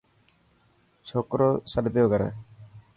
ڇوڪرو 1.07 1.49
سڏ 1.71 1.85
پيو 1.93 2.05
ڪري. 2.11 2.29